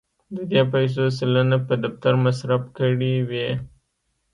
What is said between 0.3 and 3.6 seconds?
د دې پیسو سلنه په دفتر مصرف کړې وې.